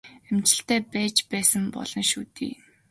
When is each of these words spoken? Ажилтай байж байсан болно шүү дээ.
Ажилтай 0.35 0.79
байж 0.93 1.15
байсан 1.31 1.63
болно 1.77 2.01
шүү 2.11 2.23
дээ. 2.35 2.53